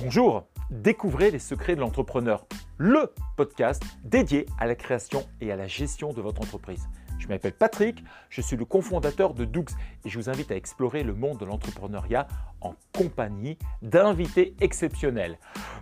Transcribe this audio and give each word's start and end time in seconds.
Bonjour, 0.00 0.46
découvrez 0.70 1.32
les 1.32 1.40
secrets 1.40 1.74
de 1.74 1.80
l'entrepreneur, 1.80 2.46
le 2.76 3.12
podcast 3.36 3.82
dédié 4.04 4.46
à 4.56 4.66
la 4.66 4.76
création 4.76 5.26
et 5.40 5.50
à 5.50 5.56
la 5.56 5.66
gestion 5.66 6.12
de 6.12 6.20
votre 6.20 6.40
entreprise. 6.40 6.88
Je 7.18 7.26
m'appelle 7.26 7.52
Patrick, 7.52 8.04
je 8.30 8.40
suis 8.40 8.56
le 8.56 8.64
cofondateur 8.64 9.34
de 9.34 9.44
Doux 9.44 9.64
et 10.04 10.08
je 10.08 10.16
vous 10.16 10.30
invite 10.30 10.52
à 10.52 10.56
explorer 10.56 11.02
le 11.02 11.14
monde 11.14 11.38
de 11.38 11.44
l'entrepreneuriat 11.44 12.28
en 12.60 12.76
compagnie 12.96 13.58
d'invités 13.82 14.54
exceptionnels. 14.60 15.36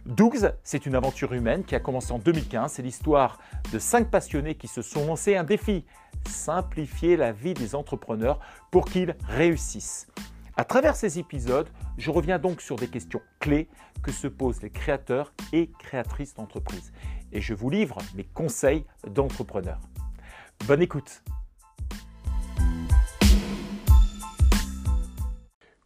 Doux, 0.07 0.33
c'est 0.63 0.87
une 0.87 0.95
aventure 0.95 1.35
humaine 1.35 1.63
qui 1.63 1.75
a 1.75 1.81
commencé 1.81 2.13
en 2.13 2.19
2015. 2.19 2.73
C'est 2.73 2.83
l'histoire 2.83 3.39
de 3.71 3.79
cinq 3.79 4.11
passionnés 4.11 4.55
qui 4.55 4.67
se 4.67 4.81
sont 4.81 5.05
lancés 5.07 5.37
un 5.37 5.45
défi 5.45 5.85
simplifier 6.27 7.19
la 7.19 7.33
vie 7.33 7.53
des 7.53 7.75
entrepreneurs 7.75 8.41
pour 8.71 8.87
qu'ils 8.87 9.15
réussissent. 9.29 10.09
À 10.59 10.65
travers 10.65 10.97
ces 10.97 11.19
épisodes, 11.19 11.69
je 11.99 12.11
reviens 12.11 12.39
donc 12.39 12.63
sur 12.63 12.77
des 12.77 12.89
questions 12.89 13.21
clés 13.41 13.69
que 14.03 14.11
se 14.11 14.27
posent 14.27 14.63
les 14.63 14.71
créateurs 14.71 15.35
et 15.53 15.71
créatrices 15.79 16.33
d'entreprises. 16.33 16.95
Et 17.31 17.43
je 17.43 17.53
vous 17.53 17.69
livre 17.69 17.99
mes 18.15 18.25
conseils 18.25 18.87
d'entrepreneurs. 19.07 19.83
Bonne 20.67 20.81
écoute 20.81 21.23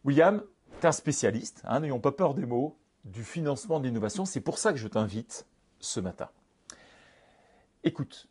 William, 0.05 0.41
tu 0.79 0.83
es 0.83 0.85
un 0.85 0.93
spécialiste, 0.93 1.61
hein, 1.65 1.81
n'ayons 1.81 1.99
pas 1.99 2.13
peur 2.13 2.33
des 2.33 2.45
mots, 2.45 2.79
du 3.03 3.25
financement 3.25 3.81
de 3.81 3.87
l'innovation. 3.87 4.23
C'est 4.23 4.39
pour 4.39 4.57
ça 4.57 4.71
que 4.71 4.79
je 4.79 4.87
t'invite 4.87 5.45
ce 5.81 5.99
matin. 5.99 6.29
Écoute, 7.83 8.29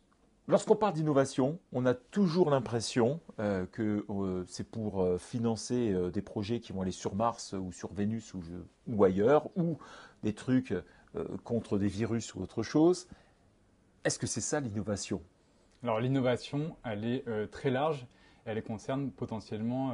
Lorsqu'on 0.51 0.75
parle 0.75 0.91
d'innovation, 0.91 1.59
on 1.71 1.85
a 1.85 1.93
toujours 1.93 2.49
l'impression 2.49 3.21
euh, 3.39 3.65
que 3.67 4.05
euh, 4.09 4.43
c'est 4.49 4.69
pour 4.69 5.01
euh, 5.01 5.17
financer 5.17 5.95
des 6.11 6.21
projets 6.21 6.59
qui 6.59 6.73
vont 6.73 6.81
aller 6.81 6.91
sur 6.91 7.15
Mars 7.15 7.53
ou 7.53 7.71
sur 7.71 7.93
Vénus 7.93 8.33
ou, 8.85 9.03
ailleurs, 9.05 9.47
ou 9.55 9.77
des 10.23 10.33
trucs 10.33 10.73
contre 11.45 11.77
des 11.77 11.87
virus 11.87 12.35
ou 12.35 12.41
autre 12.41 12.63
chose. 12.63 13.07
Est-ce 14.03 14.19
que 14.19 14.27
c'est 14.27 14.41
ça 14.41 14.59
l'innovation? 14.59 15.21
Alors 15.83 16.01
l'innovation, 16.01 16.75
elle 16.83 17.05
est 17.05 17.23
très 17.49 17.69
large. 17.69 18.05
Elle 18.43 18.61
concerne 18.61 19.09
potentiellement 19.09 19.93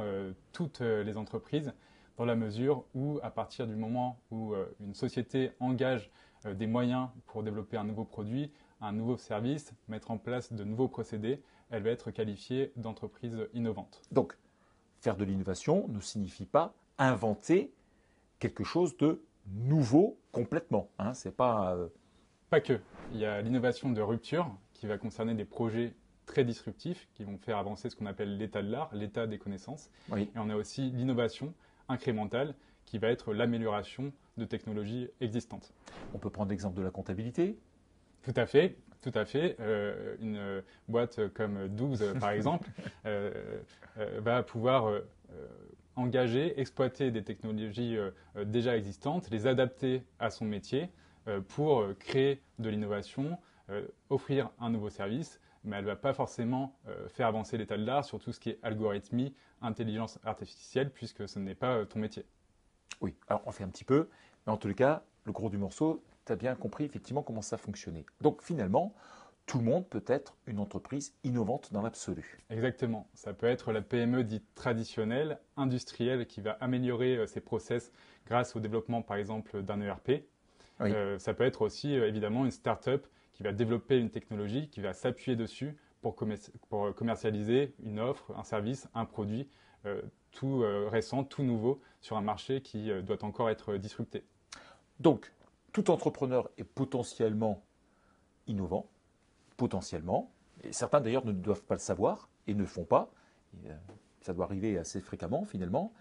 toutes 0.52 0.80
les 0.80 1.16
entreprises 1.16 1.72
dans 2.16 2.24
la 2.24 2.34
mesure 2.34 2.84
où, 2.96 3.20
à 3.22 3.30
partir 3.30 3.68
du 3.68 3.76
moment 3.76 4.18
où 4.32 4.54
une 4.80 4.94
société 4.94 5.52
engage 5.60 6.10
des 6.44 6.66
moyens 6.66 7.08
pour 7.26 7.44
développer 7.44 7.76
un 7.76 7.84
nouveau 7.84 8.04
produit, 8.04 8.50
un 8.80 8.92
nouveau 8.92 9.16
service, 9.16 9.72
mettre 9.88 10.10
en 10.10 10.18
place 10.18 10.52
de 10.52 10.64
nouveaux 10.64 10.88
procédés, 10.88 11.42
elle 11.70 11.82
va 11.82 11.90
être 11.90 12.10
qualifiée 12.10 12.72
d'entreprise 12.76 13.36
innovante. 13.54 14.02
Donc, 14.12 14.36
faire 15.00 15.16
de 15.16 15.24
l'innovation 15.24 15.86
ne 15.88 16.00
signifie 16.00 16.46
pas 16.46 16.74
inventer 16.98 17.72
quelque 18.38 18.64
chose 18.64 18.96
de 18.96 19.22
nouveau 19.46 20.18
complètement. 20.32 20.88
Hein, 20.98 21.14
c'est 21.14 21.34
pas. 21.34 21.74
Euh, 21.74 21.88
pas 22.50 22.60
que. 22.60 22.80
Il 23.12 23.18
y 23.18 23.24
a 23.24 23.40
l'innovation 23.42 23.90
de 23.90 24.00
rupture 24.00 24.50
qui 24.74 24.86
va 24.86 24.98
concerner 24.98 25.34
des 25.34 25.44
projets 25.44 25.94
très 26.26 26.44
disruptifs 26.44 27.08
qui 27.14 27.24
vont 27.24 27.38
faire 27.38 27.56
avancer 27.58 27.88
ce 27.90 27.96
qu'on 27.96 28.06
appelle 28.06 28.36
l'état 28.36 28.62
de 28.62 28.70
l'art, 28.70 28.90
l'état 28.92 29.26
des 29.26 29.38
connaissances. 29.38 29.90
Et 30.16 30.28
on 30.36 30.50
a 30.50 30.56
aussi 30.56 30.90
l'innovation 30.90 31.54
incrémentale 31.88 32.54
qui 32.84 32.98
va 32.98 33.08
être 33.08 33.32
l'amélioration 33.32 34.12
de 34.36 34.44
technologies 34.44 35.08
existantes. 35.20 35.72
On 36.14 36.18
peut 36.18 36.30
prendre 36.30 36.50
l'exemple 36.50 36.76
de 36.76 36.82
la 36.82 36.90
comptabilité. 36.90 37.58
Tout 38.22 38.34
à 38.36 38.46
fait, 38.46 38.76
tout 39.00 39.12
à 39.14 39.24
fait. 39.24 39.56
Euh, 39.60 40.16
une 40.20 40.62
boîte 40.88 41.28
comme 41.34 41.68
12, 41.68 42.14
par 42.20 42.30
exemple, 42.32 42.68
euh, 43.06 43.60
euh, 43.98 44.20
va 44.20 44.42
pouvoir 44.42 44.92
engager, 45.96 46.58
exploiter 46.60 47.10
des 47.10 47.22
technologies 47.22 47.98
déjà 48.44 48.76
existantes, 48.76 49.30
les 49.30 49.46
adapter 49.46 50.04
à 50.18 50.30
son 50.30 50.44
métier 50.44 50.90
pour 51.48 51.84
créer 51.98 52.40
de 52.58 52.70
l'innovation, 52.70 53.36
offrir 54.08 54.50
un 54.60 54.70
nouveau 54.70 54.90
service, 54.90 55.40
mais 55.64 55.76
elle 55.76 55.82
ne 55.82 55.90
va 55.90 55.96
pas 55.96 56.14
forcément 56.14 56.78
faire 57.08 57.26
avancer 57.26 57.58
l'état 57.58 57.76
de 57.76 57.84
l'art 57.84 58.04
sur 58.04 58.20
tout 58.20 58.32
ce 58.32 58.40
qui 58.40 58.50
est 58.50 58.58
algorithmie, 58.62 59.34
intelligence 59.60 60.18
artificielle, 60.24 60.90
puisque 60.90 61.28
ce 61.28 61.38
n'est 61.40 61.56
pas 61.56 61.84
ton 61.84 61.98
métier. 61.98 62.24
Oui, 63.00 63.14
alors 63.26 63.42
on 63.44 63.50
fait 63.50 63.64
un 63.64 63.68
petit 63.68 63.84
peu, 63.84 64.08
mais 64.46 64.52
en 64.52 64.56
tous 64.56 64.68
les 64.68 64.74
cas, 64.74 65.02
le 65.28 65.32
gros 65.32 65.48
du 65.48 65.58
morceau, 65.58 66.02
tu 66.26 66.32
as 66.32 66.36
bien 66.36 66.54
compris 66.56 66.84
effectivement 66.84 67.22
comment 67.22 67.42
ça 67.42 67.56
fonctionnait. 67.56 68.04
Donc 68.20 68.42
finalement, 68.42 68.94
tout 69.46 69.58
le 69.58 69.64
monde 69.64 69.88
peut 69.88 70.04
être 70.06 70.36
une 70.46 70.58
entreprise 70.58 71.14
innovante 71.24 71.72
dans 71.72 71.80
l'absolu. 71.80 72.38
Exactement. 72.50 73.08
Ça 73.14 73.32
peut 73.32 73.46
être 73.46 73.72
la 73.72 73.80
PME 73.80 74.24
dite 74.24 74.44
traditionnelle, 74.54 75.38
industrielle, 75.56 76.26
qui 76.26 76.42
va 76.42 76.52
améliorer 76.60 77.16
euh, 77.16 77.26
ses 77.26 77.40
process 77.40 77.90
grâce 78.26 78.56
au 78.56 78.60
développement, 78.60 79.00
par 79.00 79.16
exemple, 79.16 79.62
d'un 79.62 79.80
ERP. 79.80 80.24
Euh, 80.80 81.18
ça 81.18 81.32
peut 81.32 81.44
être 81.44 81.62
aussi, 81.62 81.96
euh, 81.96 82.06
évidemment, 82.06 82.44
une 82.44 82.50
start-up 82.50 83.06
qui 83.32 83.42
va 83.42 83.52
développer 83.52 83.98
une 83.98 84.10
technologie, 84.10 84.68
qui 84.68 84.80
va 84.80 84.92
s'appuyer 84.92 85.36
dessus 85.36 85.76
pour, 86.02 86.14
commercialiser 86.94 87.74
une 87.82 88.00
offre, 88.00 88.32
un 88.36 88.44
service, 88.44 88.88
un 88.94 89.04
produit 89.04 89.48
tout 90.32 90.62
récent, 90.90 91.24
tout 91.24 91.42
nouveau 91.42 91.80
sur 92.00 92.16
un 92.16 92.20
marché 92.20 92.60
qui 92.60 92.90
doit 93.02 93.24
encore 93.24 93.48
être 93.48 93.76
disrupté. 93.76 94.24
Donc, 95.00 95.32
tout 95.72 95.90
entrepreneur 95.90 96.50
est 96.56 96.64
potentiellement 96.64 97.62
innovant, 98.46 98.90
potentiellement. 99.56 100.32
Et 100.64 100.72
certains 100.72 101.00
d'ailleurs 101.00 101.24
ne 101.24 101.32
doivent 101.32 101.62
pas 101.62 101.74
le 101.74 101.80
savoir 101.80 102.28
et 102.46 102.54
ne 102.54 102.64
font 102.64 102.84
pas. 102.84 103.10
Euh, 103.66 103.76
ça 104.20 104.32
doit 104.32 104.46
arriver 104.46 104.78
assez 104.78 105.00
fréquemment 105.00 105.44
finalement. 105.44 105.92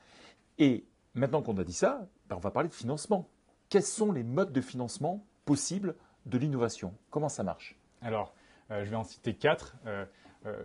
Et 0.58 0.86
maintenant 1.14 1.42
qu'on 1.42 1.58
a 1.58 1.64
dit 1.64 1.74
ça, 1.74 2.08
ben, 2.28 2.38
on 2.38 2.40
va 2.40 2.52
parler 2.52 2.70
de 2.70 2.74
financement. 2.74 3.30
Quels 3.70 3.84
sont 3.84 4.12
les 4.12 4.24
modes 4.24 4.52
de 4.52 4.62
financement 4.62 5.26
possibles 5.46 5.96
de 6.26 6.38
l'innovation? 6.38 6.96
Comment 7.10 7.30
ça 7.30 7.44
marche? 7.44 7.78
Alors, 8.02 8.34
euh, 8.72 8.84
je 8.84 8.90
vais 8.90 8.96
en 8.96 9.04
citer 9.04 9.36
quatre. 9.36 9.76
Euh, 9.86 10.06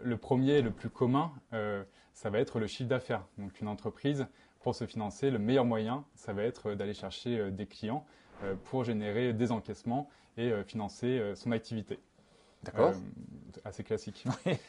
le 0.04 0.16
premier, 0.16 0.62
le 0.62 0.70
plus 0.70 0.90
commun, 0.90 1.32
ça 2.12 2.30
va 2.30 2.38
être 2.38 2.60
le 2.60 2.68
chiffre 2.68 2.88
d'affaires. 2.88 3.26
Donc 3.36 3.60
une 3.60 3.66
entreprise, 3.66 4.28
pour 4.60 4.76
se 4.76 4.86
financer, 4.86 5.28
le 5.28 5.40
meilleur 5.40 5.64
moyen, 5.64 6.04
ça 6.14 6.32
va 6.32 6.44
être 6.44 6.74
d'aller 6.74 6.94
chercher 6.94 7.50
des 7.50 7.66
clients. 7.66 8.06
Euh, 8.44 8.54
pour 8.64 8.84
générer 8.84 9.32
des 9.32 9.52
encaissements 9.52 10.08
et 10.36 10.50
euh, 10.50 10.64
financer 10.64 11.18
euh, 11.18 11.34
son 11.34 11.52
activité. 11.52 11.98
D'accord. 12.64 12.92
assez 13.64 13.82
classique. 13.82 14.24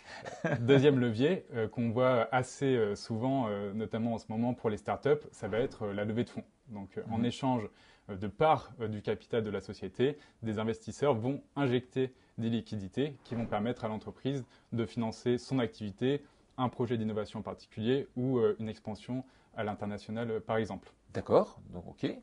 Deuxième 0.62 1.00
levier 1.00 1.46
qu'on 1.72 1.92
voit 1.92 2.28
assez 2.32 2.96
souvent, 2.96 3.48
notamment 3.76 4.16
en 4.16 4.18
ce 4.18 4.26
moment 4.30 4.56
pour 4.56 4.72
les 4.72 4.78
startups, 4.78 5.22
ça 5.32 5.48
va 5.48 5.60
être 5.60 5.86
la 5.86 6.04
levée 6.04 6.24
de 6.24 6.30
fonds. 6.30 6.44
Donc, 6.70 7.00
en 7.12 7.20
mhm. 7.20 7.26
échange 7.26 7.70
de 8.10 8.28
parts 8.28 8.74
du 8.90 9.04
capital 9.04 9.44
de 9.44 9.52
la 9.52 9.62
société, 9.62 10.18
des 10.42 10.58
investisseurs 10.58 11.14
vont 11.14 11.44
injecter 11.56 12.12
des 12.40 12.50
liquidités 12.50 13.16
qui 13.24 13.36
vont 13.36 13.46
permettre 13.46 13.86
à 13.86 13.90
l'entreprise 13.90 14.44
de 14.72 14.88
financer 14.88 15.38
son 15.38 15.60
activité, 15.60 16.24
un 16.58 16.70
projet 16.70 16.98
d'innovation 16.98 17.42
en 17.42 17.44
particulier 17.44 18.08
ou 18.16 18.40
une 18.58 18.70
expansion 18.70 19.24
à 19.56 19.64
l'international, 19.64 20.42
par 20.42 20.58
exemple. 20.58 20.92
D'accord. 21.14 21.60
Donc, 21.72 21.86
ok. 21.90 22.18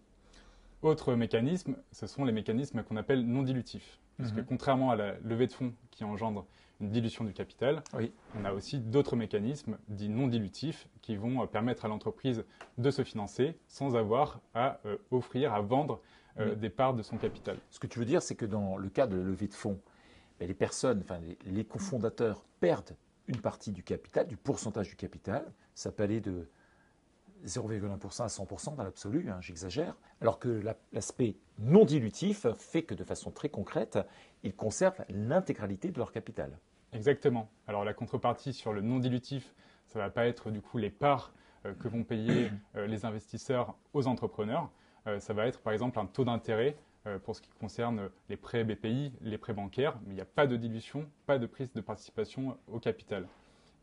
Autre 0.83 1.15
mécanisme, 1.15 1.77
ce 1.93 2.07
sont 2.07 2.25
les 2.25 2.33
mécanismes 2.33 2.83
qu'on 2.83 2.97
appelle 2.97 3.27
non 3.27 3.43
dilutifs. 3.43 4.01
Parce 4.17 4.33
que 4.33 4.41
mhm. 4.41 4.47
contrairement 4.47 4.91
à 4.91 4.97
la 4.97 5.19
levée 5.21 5.47
de 5.47 5.53
fonds 5.53 5.73
qui 5.91 6.05
engendre 6.05 6.47
une 6.81 6.91
dilution 6.91 7.25
du 7.25 7.33
capital, 7.33 7.83
on 8.39 8.45
a 8.45 8.53
aussi 8.53 8.79
d'autres 8.79 9.17
mécanismes 9.17 9.79
dits 9.89 10.09
non 10.09 10.27
dilutifs 10.27 10.89
qui 11.03 11.17
vont 11.17 11.43
euh, 11.43 11.47
permettre 11.47 11.85
à 11.85 11.89
l'entreprise 11.89 12.45
de 12.79 12.91
se 12.91 13.05
financer 13.05 13.59
sans 13.69 13.97
avoir 13.97 14.41
à 14.55 14.81
euh, 14.87 14.97
offrir, 15.11 15.53
à 15.53 15.61
vendre 15.61 16.01
euh, 16.39 16.55
des 16.55 16.71
parts 16.71 16.95
de 16.95 17.03
son 17.03 17.19
capital. 17.19 17.59
Ce 17.71 17.79
que 17.79 17.87
tu 17.87 17.99
veux 17.99 18.05
dire, 18.07 18.23
c'est 18.23 18.35
que 18.35 18.47
dans 18.47 18.77
le 18.77 18.89
cas 18.89 19.07
de 19.07 19.17
la 19.17 19.23
levée 19.23 19.49
de 19.49 19.55
fonds, 19.55 19.79
ben, 20.39 20.49
les 20.49 20.55
personnes, 20.55 21.01
enfin 21.05 21.21
les 21.45 21.65
cofondateurs 21.65 22.45
perdent 22.61 22.97
une 23.29 23.41
partie 23.41 23.73
du 23.73 23.83
capital, 23.83 24.27
du 24.27 24.37
pourcentage 24.37 24.89
du 24.89 24.97
capital. 24.97 25.45
Ça 25.75 25.93
peut 25.93 26.03
aller 26.03 26.21
de 26.21 26.49
0,1% 27.47 28.23
à 28.23 28.27
100% 28.27 28.77
dans 28.77 28.83
l'absolu, 28.83 29.31
hein, 29.31 29.39
j'exagère, 29.41 29.97
alors 30.21 30.39
que 30.39 30.63
l'aspect 30.93 31.37
non 31.59 31.85
dilutif 31.85 32.47
fait 32.57 32.83
que 32.83 32.95
de 32.95 33.05
façon 33.05 33.31
très 33.31 33.49
concrète, 33.49 33.99
ils 34.43 34.55
conservent 34.55 35.05
l'intégralité 35.09 35.91
de 35.91 35.99
leur 35.99 36.13
capital. 36.13 36.59
Exactement. 36.93 37.49
Alors 37.67 37.85
la 37.85 37.95
contrepartie 37.95 38.53
sur 38.53 38.73
le 38.73 38.81
non 38.81 38.99
dilutif, 38.99 39.55
ça 39.87 39.99
ne 39.99 40.05
va 40.05 40.11
pas 40.11 40.27
être 40.27 40.51
du 40.51 40.61
coup 40.61 40.79
les 40.79 40.91
parts 40.91 41.33
euh, 41.67 41.75
que 41.75 41.89
vont 41.89 42.05
payer 42.05 42.51
euh, 42.77 42.87
les 42.87 43.05
investisseurs 43.05 43.77
aux 43.93 44.07
entrepreneurs, 44.07 44.71
euh, 45.07 45.21
ça 45.21 45.33
va 45.33 45.47
être 45.47 45.61
par 45.61 45.73
exemple 45.73 45.99
un 45.99 46.07
taux 46.07 46.25
d'intérêt 46.25 46.77
pour 47.25 47.35
ce 47.35 47.41
qui 47.41 47.49
concerne 47.59 48.11
les 48.29 48.37
prêts 48.37 48.63
BPI, 48.63 49.15
les 49.23 49.39
prêts 49.39 49.55
bancaires, 49.55 49.99
mais 50.05 50.13
il 50.13 50.15
n'y 50.17 50.21
a 50.21 50.27
pas 50.27 50.47
de 50.47 50.55
dilution, 50.55 51.09
pas 51.25 51.39
de 51.39 51.47
prise 51.47 51.73
de 51.73 51.81
participation 51.81 52.59
au 52.69 52.79
capital. 52.79 53.27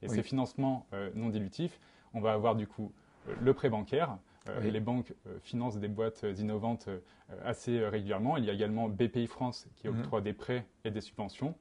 Et 0.03 0.07
ces 0.07 0.21
financements 0.21 0.85
non 1.15 1.29
dilutifs, 1.29 1.79
on 2.13 2.21
va 2.21 2.33
avoir 2.33 2.55
du 2.55 2.67
coup 2.67 2.93
le 3.41 3.53
prêt 3.53 3.69
bancaire. 3.69 4.17
Euh, 4.49 4.59
les 4.61 4.79
banques 4.79 5.13
euh, 5.27 5.37
financent 5.41 5.77
des 5.77 5.87
boîtes 5.87 6.25
innovantes 6.37 6.87
euh, 6.87 6.99
assez 7.43 7.85
régulièrement. 7.87 8.37
Il 8.37 8.45
y 8.45 8.49
a 8.49 8.53
également 8.53 8.89
BPI 8.89 9.27
France 9.27 9.67
qui 9.75 9.87
mhm. 9.87 9.99
octroie 9.99 10.21
des 10.21 10.33
prêts 10.33 10.65
et 10.83 10.91
des 10.91 11.01
subventions. 11.01 11.55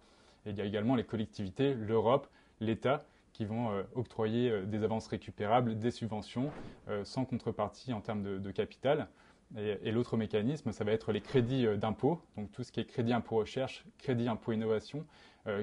Et 0.45 0.51
il 0.51 0.57
y 0.57 0.61
a 0.61 0.65
également 0.65 0.95
les 0.95 1.05
collectivités, 1.05 1.75
l'Europe, 1.75 2.29
l'État 2.61 3.05
qui 3.33 3.45
vont 3.45 3.69
octroyer 3.95 4.63
des 4.63 4.83
avances 4.83 5.09
récupérables, 5.09 5.79
des 5.79 5.91
subventions 5.91 6.51
sans 7.05 7.27
contrepartie 7.27 7.93
en 7.93 8.01
termes 8.01 8.23
de, 8.23 8.51
capital. 8.51 9.09
Et, 9.59 9.93
l'autre 9.93 10.17
mécanisme, 10.17 10.73
ça 10.73 10.85
va 10.85 10.93
être 10.93 11.13
les 11.13 11.21
crédits 11.21 11.67
d'impôt, 11.77 12.23
donc 12.39 12.51
tout 12.53 12.63
ce 12.63 12.73
qui 12.73 12.81
est 12.81 12.87
crédit 12.87 13.13
impôt 13.13 13.37
recherche, 13.37 13.85
crédit 13.99 14.27
impôt 14.27 14.53
innovation, 14.53 15.05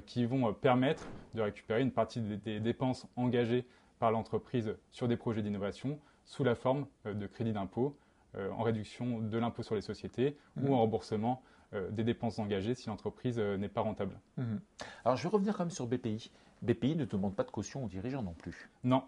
qui 0.06 0.26
vont 0.26 0.54
permettre 0.54 1.08
de 1.34 1.42
récupérer 1.42 1.82
une 1.82 1.92
partie 1.92 2.22
des, 2.22 2.60
dépenses 2.60 3.08
engagées 3.16 3.66
par 4.04 4.12
l'entreprise 4.12 4.76
sur 4.92 5.08
des 5.08 5.16
projets 5.16 5.42
d'innovation 5.42 5.98
sous 6.26 6.44
la 6.44 6.56
forme 6.56 6.88
de 7.06 7.26
crédit 7.26 7.54
d'impôt 7.54 7.96
en 8.36 8.64
réduction 8.64 9.20
de 9.20 9.38
l'impôt 9.38 9.64
sur 9.64 9.76
les 9.76 9.82
sociétés 9.82 10.36
ou 10.58 10.68
mmh. 10.68 10.74
en 10.74 10.80
remboursement 10.80 11.42
euh, 11.74 11.90
des 11.90 12.04
dépenses 12.04 12.40
engagées 12.40 12.76
si 12.76 12.88
l'entreprise 12.88 13.40
euh, 13.40 13.58
n'est 13.58 13.70
pas 13.70 13.82
rentable. 13.82 14.20
Mhm. 14.38 14.62
Alors 15.06 15.18
je 15.18 15.24
vais 15.24 15.30
revenir 15.30 15.56
quand 15.56 15.64
même 15.64 15.72
sur 15.72 15.88
BPI. 15.88 16.32
BPI 16.62 16.96
ne 16.96 17.06
demande 17.06 17.36
pas 17.36 17.44
de 17.44 17.52
caution 17.52 17.84
aux 17.84 17.88
dirigeants 17.88 18.22
non 18.22 18.34
plus. 18.34 18.70
Non, 18.84 19.04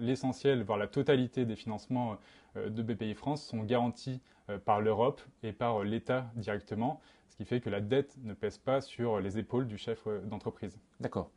l'essentiel, 0.00 0.62
voire 0.62 0.78
la 0.78 0.86
totalité 0.86 1.44
des 1.44 1.56
financements 1.56 2.16
euh, 2.56 2.70
de 2.70 2.82
BPI 2.82 3.14
France 3.14 3.42
sont 3.42 3.62
garantis 3.62 4.20
par 4.64 4.80
l'Europe 4.80 5.20
et 5.42 5.52
par 5.52 5.84
l'État 5.84 6.30
directement, 6.34 7.02
ce 7.28 7.36
qui 7.36 7.44
fait 7.44 7.60
que 7.60 7.68
la 7.68 7.82
dette 7.82 8.16
ne 8.22 8.32
pèse 8.32 8.56
pas 8.56 8.80
sur 8.80 9.20
les 9.20 9.38
épaules 9.38 9.66
du 9.66 9.76
chef 9.76 10.08
d'entreprise. 10.24 10.78
D'accord. 11.00 11.30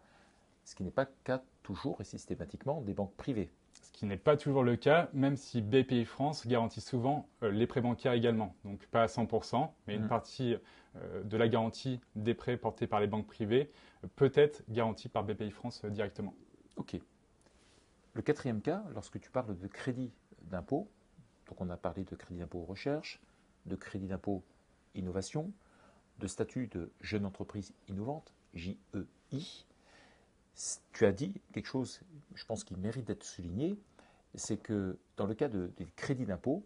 Ce 0.64 0.76
qui 0.76 0.84
n'est 0.84 0.92
pas 0.92 1.04
le 1.04 1.12
cas 1.24 1.42
toujours 1.64 2.00
et 2.02 2.04
systématiquement 2.04 2.82
des 2.82 2.94
banques 2.94 3.16
privées 3.16 3.52
ce 3.82 3.92
qui 3.92 4.06
n'est 4.06 4.18
pas 4.18 4.38
toujours 4.38 4.64
le 4.64 4.76
cas, 4.76 5.10
même 5.14 5.38
si 5.38 5.62
BPI 5.62 6.06
France 6.06 6.48
garantit 6.48 6.82
souvent 6.82 7.28
euh, 7.44 7.52
les 7.52 7.68
prêts 7.68 7.82
bancaires 7.82 8.14
également. 8.14 8.56
Donc 8.64 8.86
pas 8.88 9.04
à 9.04 9.06
100%, 9.08 9.70
mais 9.88 9.96
une 9.96 10.06
mmh. 10.06 10.08
partie 10.08 10.56
euh, 10.98 11.24
de 11.24 11.38
la 11.38 11.48
garantie 11.48 12.00
des 12.16 12.34
prêts 12.34 12.58
portés 12.58 12.88
par 12.88 13.00
les 13.00 13.08
banques 13.08 13.28
privées 13.28 13.72
euh, 14.04 14.08
peut 14.16 14.32
être 14.36 14.64
garantie 14.70 15.10
par 15.10 15.24
BPI 15.24 15.52
France 15.52 15.84
directement. 15.86 16.34
Ok. 16.76 17.00
Le 18.14 18.22
quatrième 18.22 18.62
cas, 18.62 18.84
lorsque 18.94 19.20
tu 19.20 19.30
parles 19.30 19.58
de 19.58 19.68
crédit 19.68 20.12
d'impôt, 20.44 20.90
donc 21.48 21.62
on 21.62 21.70
a 21.70 21.78
parlé 21.78 22.04
de 22.04 22.16
crédit 22.16 22.40
d'impôt 22.40 22.64
recherche, 22.64 23.22
de 23.66 23.76
crédit 23.76 24.08
d'impôt 24.08 24.44
innovation, 24.96 25.52
de 26.20 26.28
statut 26.28 26.68
de 26.68 26.92
jeune 27.00 27.26
entreprise 27.26 27.74
innovante, 27.88 28.34
JEI, 28.54 29.66
tu 30.92 31.06
as 31.06 31.12
dit 31.12 31.34
quelque 31.54 31.68
chose, 31.68 32.02
je 32.36 32.46
pense, 32.46 32.64
qui 32.64 32.76
mérite 32.76 33.06
d'être 33.06 33.24
souligné, 33.24 33.78
c'est 34.36 34.58
que 34.58 34.98
dans 35.18 35.26
le 35.26 35.34
cas 35.34 35.48
de, 35.48 35.72
des 35.78 35.86
crédits 35.96 36.26
d'impôt, 36.26 36.66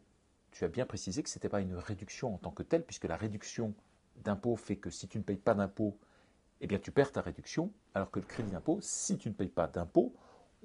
tu 0.52 0.64
as 0.64 0.68
bien 0.68 0.86
précisé 0.86 1.24
que 1.24 1.30
ce 1.30 1.38
n'était 1.38 1.50
pas 1.50 1.62
une 1.62 1.76
réduction 1.76 2.34
en 2.34 2.38
tant 2.38 2.52
que 2.52 2.64
telle, 2.64 2.84
puisque 2.84 3.06
la 3.06 3.18
réduction 3.18 3.74
d'impôt 4.24 4.56
fait 4.56 4.78
que 4.78 4.90
si 4.90 5.08
tu 5.08 5.18
ne 5.18 5.24
payes 5.24 5.38
pas 5.38 5.54
d'impôt, 5.54 5.98
eh 6.62 6.68
bien 6.68 6.80
tu 6.80 6.92
perds 6.92 7.12
ta 7.12 7.22
réduction, 7.22 7.72
alors 7.94 8.12
que 8.12 8.20
le 8.20 8.26
crédit 8.26 8.52
d'impôt, 8.52 8.80
si 8.82 9.18
tu 9.18 9.30
ne 9.30 9.34
payes 9.34 9.50
pas 9.50 9.68
d'impôt, 9.68 10.14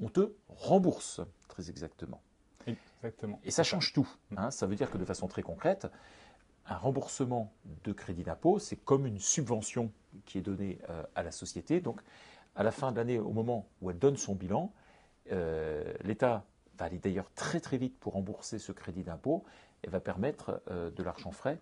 on 0.00 0.08
te 0.08 0.32
rembourse 0.48 1.20
très 1.48 1.70
exactement. 1.70 2.22
Exactement. 2.66 3.40
Et 3.42 3.50
ça 3.50 3.62
change 3.62 3.92
tout. 3.92 4.08
Hein. 4.36 4.50
Ça 4.50 4.66
veut 4.66 4.76
dire 4.76 4.90
que 4.90 4.98
de 4.98 5.04
façon 5.04 5.26
très 5.26 5.42
concrète, 5.42 5.88
un 6.66 6.76
remboursement 6.76 7.52
de 7.84 7.92
crédit 7.92 8.22
d'impôt, 8.22 8.58
c'est 8.58 8.76
comme 8.76 9.06
une 9.06 9.18
subvention 9.18 9.92
qui 10.24 10.38
est 10.38 10.42
donnée 10.42 10.78
euh, 10.88 11.02
à 11.14 11.22
la 11.22 11.32
société. 11.32 11.80
Donc, 11.80 12.00
à 12.60 12.62
la 12.62 12.72
fin 12.72 12.92
de 12.92 12.98
l'année, 12.98 13.18
au 13.18 13.32
moment 13.32 13.66
où 13.80 13.90
elle 13.90 13.98
donne 13.98 14.18
son 14.18 14.34
bilan, 14.34 14.70
euh, 15.32 15.94
l'État 16.04 16.44
va 16.76 16.84
aller 16.84 16.98
d'ailleurs 16.98 17.32
très 17.32 17.58
très 17.58 17.78
vite 17.78 17.98
pour 17.98 18.12
rembourser 18.12 18.58
ce 18.58 18.70
crédit 18.70 19.02
d'impôt 19.02 19.44
et 19.82 19.88
va 19.88 19.98
permettre 19.98 20.60
euh, 20.70 20.90
de 20.90 21.02
l'argent 21.02 21.30
frais 21.30 21.58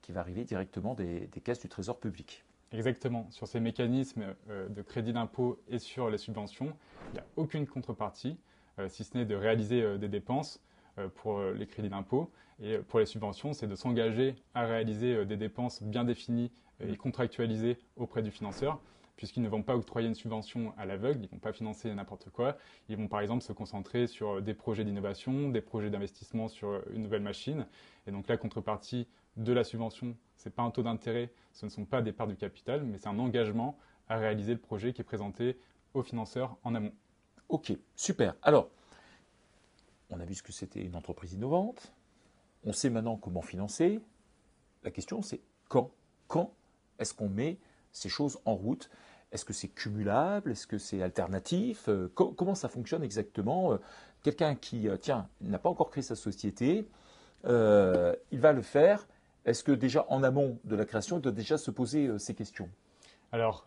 qui 0.00 0.10
va 0.10 0.18
arriver 0.18 0.42
directement 0.42 0.94
des, 0.94 1.30
caisses 1.44 1.60
du 1.60 1.68
Trésor 1.68 2.00
public. 2.00 2.44
Exactement. 2.72 3.28
Sur 3.30 3.46
ces 3.46 3.60
mécanismes 3.60 4.34
euh, 4.50 4.68
de 4.68 4.82
crédit 4.82 5.12
d'impôt 5.12 5.62
et 5.68 5.78
sur 5.78 6.10
les 6.10 6.18
subventions, 6.18 6.72
il 7.10 7.12
n'y 7.12 7.20
a 7.20 7.26
aucune 7.36 7.68
contrepartie, 7.68 8.36
si 8.88 9.04
ce 9.04 9.16
n'est 9.16 9.26
de 9.26 9.36
réaliser 9.36 9.96
des 9.98 10.08
dépenses 10.08 10.60
pour 11.16 11.40
les 11.40 11.66
crédits 11.66 11.90
d'impôt. 11.90 12.32
Et 12.58 12.78
pour 12.78 12.98
les 12.98 13.06
subventions, 13.06 13.52
c'est 13.52 13.68
de 13.68 13.76
s'engager 13.76 14.34
à 14.54 14.64
réaliser 14.64 15.24
des 15.24 15.36
dépenses 15.36 15.82
bien 15.84 16.04
définies 16.04 16.50
et 16.80 16.96
contractualisées 16.96 17.78
auprès 17.96 18.22
du 18.22 18.30
financeur 18.30 18.80
puisqu'ils 19.16 19.42
ne 19.42 19.48
vont 19.48 19.62
pas 19.62 19.76
octroyer 19.76 20.08
une 20.08 20.14
subvention 20.14 20.74
à 20.76 20.86
l'aveugle, 20.86 21.20
ils 21.20 21.26
ne 21.26 21.28
vont 21.28 21.38
pas 21.38 21.52
financer 21.52 21.92
n'importe 21.94 22.30
quoi. 22.30 22.56
Ils 22.88 22.96
vont 22.96 23.08
par 23.08 23.20
exemple 23.20 23.42
se 23.42 23.52
concentrer 23.52 24.06
sur 24.06 24.42
des 24.42 24.54
projets 24.54 24.84
d'innovation, 24.84 25.48
des 25.48 25.60
projets 25.60 25.90
d'investissement 25.90 26.48
sur 26.48 26.82
une 26.90 27.02
nouvelle 27.02 27.22
machine. 27.22 27.66
Et 28.06 28.10
donc 28.10 28.28
la 28.28 28.36
contrepartie 28.36 29.06
de 29.36 29.52
la 29.52 29.64
subvention, 29.64 30.16
ce 30.36 30.48
n'est 30.48 30.52
pas 30.52 30.62
un 30.62 30.70
taux 30.70 30.82
d'intérêt, 30.82 31.30
ce 31.52 31.66
ne 31.66 31.70
sont 31.70 31.84
pas 31.84 32.02
des 32.02 32.12
parts 32.12 32.26
du 32.26 32.36
capital, 32.36 32.84
mais 32.84 32.98
c'est 32.98 33.08
un 33.08 33.18
engagement 33.18 33.78
à 34.08 34.16
réaliser 34.16 34.52
le 34.52 34.60
projet 34.60 34.92
qui 34.92 35.00
est 35.00 35.04
présenté 35.04 35.56
aux 35.94 36.02
financeurs 36.02 36.56
en 36.64 36.74
amont. 36.74 36.92
Ok, 37.48 37.72
super. 37.96 38.34
Alors, 38.42 38.70
on 40.10 40.20
a 40.20 40.24
vu 40.24 40.34
ce 40.34 40.42
que 40.42 40.52
c'était 40.52 40.82
une 40.82 40.96
entreprise 40.96 41.32
innovante. 41.32 41.92
On 42.64 42.72
sait 42.72 42.90
maintenant 42.90 43.16
comment 43.16 43.42
financer. 43.42 44.00
La 44.84 44.90
question, 44.90 45.22
c'est 45.22 45.40
quand? 45.68 45.90
Quand 46.28 46.54
est-ce 46.98 47.14
qu'on 47.14 47.28
met 47.28 47.58
ces 47.92 48.08
choses 48.08 48.38
en 48.44 48.54
route 48.54 48.90
Est-ce 49.32 49.44
que 49.44 49.52
c'est 49.52 49.68
cumulable? 49.68 50.50
Est-ce 50.50 50.66
que 50.66 50.78
c'est 50.78 51.02
alternatif? 51.02 51.88
Euh, 51.88 52.08
Comment 52.14 52.54
ça 52.54 52.68
fonctionne 52.68 53.02
exactement? 53.02 53.72
Euh, 53.72 53.76
Quelqu'un 54.22 54.54
qui, 54.54 54.88
euh, 54.88 54.96
tiens, 54.96 55.28
n'a 55.40 55.58
pas 55.58 55.68
encore 55.68 55.90
créé 55.90 56.02
sa 56.02 56.14
société, 56.14 56.86
il 57.44 58.40
va 58.40 58.52
le 58.52 58.62
faire. 58.62 59.06
Est-ce 59.44 59.64
que 59.64 59.72
déjà 59.72 60.06
en 60.08 60.22
amont 60.22 60.58
de 60.62 60.76
la 60.76 60.84
création, 60.84 61.16
il 61.16 61.22
doit 61.22 61.32
déjà 61.32 61.58
se 61.58 61.72
poser 61.72 62.16
ces 62.20 62.34
questions? 62.34 62.68
Alors, 63.32 63.66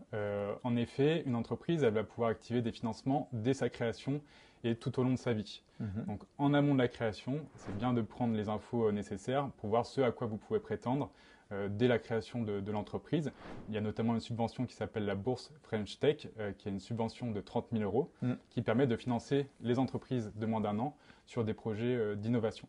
en 0.63 0.77
effet, 0.77 1.23
une 1.25 1.35
entreprise, 1.35 1.83
elle 1.83 1.93
va 1.93 2.05
pouvoir 2.05 2.29
activer 2.29 2.61
des 2.61 2.71
financements 2.71 3.27
dès 3.33 3.53
sa 3.53 3.67
création 3.67 4.21
et 4.63 4.75
tout 4.75 4.97
au 4.97 5.03
long 5.03 5.11
de 5.11 5.17
sa 5.17 5.33
vie. 5.33 5.61
Mhm. 5.81 6.05
Donc, 6.07 6.21
en 6.37 6.53
amont 6.53 6.73
de 6.73 6.79
la 6.79 6.87
création, 6.87 7.41
c'est 7.57 7.75
bien 7.75 7.93
de 7.93 8.01
prendre 8.01 8.33
les 8.33 8.47
infos 8.47 8.89
nécessaires 8.93 9.49
pour 9.57 9.69
voir 9.69 9.85
ce 9.85 9.99
à 9.99 10.11
quoi 10.13 10.25
vous 10.27 10.37
pouvez 10.37 10.61
prétendre 10.61 11.11
euh, 11.51 11.67
dès 11.69 11.87
la 11.87 11.99
création 11.99 12.41
de, 12.41 12.71
l'entreprise. 12.71 13.31
Il 13.69 13.75
y 13.75 13.77
a 13.77 13.81
notamment 13.81 14.15
une 14.15 14.19
subvention 14.19 14.65
qui 14.65 14.73
s'appelle 14.73 15.05
la 15.05 15.13
bourse 15.13 15.53
French 15.61 15.99
Tech, 15.99 16.27
euh, 16.39 16.51
qui 16.53 16.67
est 16.67 16.71
une 16.71 16.79
subvention 16.79 17.29
de 17.29 17.39
30 17.39 17.67
000 17.71 17.83
euros, 17.83 18.11
mm. 18.23 18.33
qui 18.49 18.63
permet 18.63 18.87
de 18.87 18.95
financer 18.95 19.47
les 19.61 19.77
entreprises 19.77 20.31
de 20.35 20.45
moins 20.47 20.59
d'un 20.59 20.79
an 20.79 20.97
sur 21.27 21.43
des 21.43 21.53
projets 21.53 21.95
euh, 21.95 22.15
d'innovation. 22.15 22.67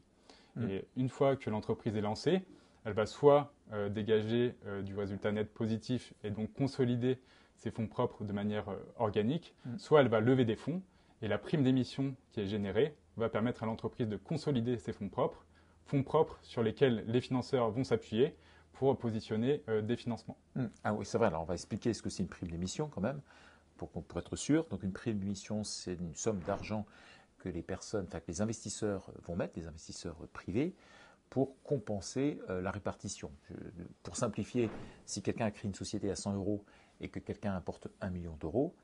Mm. 0.57 0.69
Et 0.69 0.85
une 0.97 1.09
fois 1.09 1.37
que 1.37 1.49
l'entreprise 1.49 1.97
est 1.97 2.03
lancée, 2.03 2.43
elle 2.85 2.93
va 2.93 3.07
soit 3.07 3.53
dégager 3.91 4.55
du 4.85 4.95
résultat 4.95 5.33
net 5.33 5.53
positif 5.53 6.15
et 6.23 6.31
donc 6.31 6.53
consolider 6.53 7.19
ses 7.57 7.73
fonds 7.73 7.89
propres 7.89 8.23
de 8.23 8.33
manière 8.33 8.67
organique, 8.97 9.57
mm. 9.65 9.79
soit 9.79 10.03
elle 10.03 10.09
va 10.09 10.21
lever 10.21 10.45
des 10.45 10.55
fonds 10.55 10.81
et 11.21 11.27
la 11.27 11.39
prime 11.39 11.65
d'émission 11.65 12.15
qui 12.31 12.41
est 12.41 12.47
générée 12.47 12.95
va 13.17 13.29
permettre 13.29 13.65
à 13.65 13.67
l'entreprise 13.67 14.07
de 14.07 14.17
consolider 14.17 14.79
ses 14.79 14.93
fonds 14.93 15.09
propres, 15.09 15.45
fonds 15.87 16.03
propres 16.03 16.39
sur 16.43 16.63
lesquels 16.63 17.05
les 17.09 17.21
financeurs 17.21 17.71
vont 17.71 17.83
s'appuyer 17.83 18.37
pour 18.79 18.97
positionner 18.99 19.63
euh, 19.69 19.81
des 19.81 19.97
financements. 19.97 20.37
Hmm. 20.55 20.67
Ah 20.85 20.93
oui, 20.93 21.07
c'est 21.07 21.19
vrai. 21.19 21.29
Alors 21.29 21.43
on 21.43 21.47
va 21.47 21.55
expliquer 21.55 21.95
ce 21.95 22.03
que 22.03 22.11
c'est 22.11 22.23
une 22.23 22.29
prime 22.29 22.51
d'émission 22.51 22.89
quand 22.89 23.01
même, 23.01 23.21
pour, 23.77 23.89
pour 23.89 24.19
être 24.19 24.37
sûr. 24.37 24.67
Donc 24.67 24.83
une 24.83 24.93
prime 24.93 25.19
d'émission, 25.19 25.65
c'est 25.65 25.95
une 25.95 26.15
somme 26.15 26.41
d'argent 26.41 26.85
que 27.39 27.49
les 27.49 27.63
personnes, 27.63 28.07
que 28.07 28.19
les 28.29 28.41
investisseurs 28.41 29.11
vont 29.25 29.37
mettre, 29.37 29.59
les 29.59 29.67
investisseurs 29.67 30.17
privés, 30.33 30.75
pour 31.31 31.61
compenser 31.63 32.39
euh, 32.51 32.61
la 32.61 32.71
répartition. 32.71 33.31
pour 34.03 34.17
simplifier, 34.17 34.71
si 35.07 35.23
quelqu'un 35.23 35.47
a 35.47 35.51
créé 35.51 35.69
une 35.69 35.75
société 35.75 36.11
à 36.11 36.17
100 36.17 36.35
euros 36.35 36.65
et 37.01 37.09
que 37.09 37.19
quelqu'un 37.19 37.55
apporte 37.55 37.89
1 38.01 38.11
million 38.11 38.37
d'euros, 38.37 38.75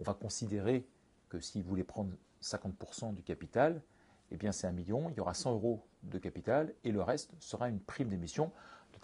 on 0.00 0.04
va 0.04 0.14
considérer 0.14 0.86
que 1.28 1.38
s'il 1.38 1.62
voulait 1.62 1.84
prendre 1.84 2.12
50% 2.42 3.14
du 3.14 3.22
capital, 3.22 3.80
eh 4.30 4.36
bien 4.36 4.52
c'est 4.52 4.66
un 4.66 4.72
million, 4.72 5.10
il 5.10 5.16
y 5.16 5.20
aura 5.20 5.34
100 5.34 5.52
euros 5.52 5.86
de 6.02 6.18
capital 6.18 6.74
et 6.82 6.92
le 6.92 7.02
reste 7.02 7.30
sera 7.38 7.68
une 7.68 7.80
prime 7.80 8.08
d'émission 8.08 8.50